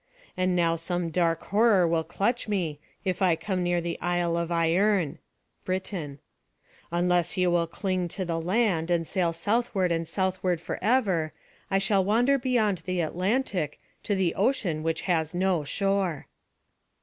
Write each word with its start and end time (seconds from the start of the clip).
And 0.35 0.55
now 0.55 0.77
some 0.77 1.09
dark 1.11 1.43
horror 1.43 1.87
will 1.87 2.03
clutch 2.03 2.47
me, 2.47 2.79
if 3.05 3.21
I 3.21 3.35
come 3.35 3.61
near 3.61 3.79
the 3.81 4.01
Isle 4.01 4.35
of 4.35 4.49
Ierne.[A] 4.49 6.17
Unless 6.91 7.37
you 7.37 7.51
will 7.51 7.67
cling 7.67 8.07
to 8.07 8.25
the 8.25 8.41
land, 8.41 8.89
and 8.89 9.05
sail 9.05 9.31
southward 9.31 9.91
and 9.91 10.07
southward 10.07 10.59
forever, 10.59 11.33
I 11.69 11.77
shall 11.77 12.03
wander 12.03 12.39
beyond 12.39 12.79
the 12.79 12.99
Atlantic, 12.99 13.79
to 14.01 14.15
the 14.15 14.33
ocean 14.33 14.81
which 14.81 15.03
has 15.03 15.35
no 15.35 15.63
shore." 15.63 16.25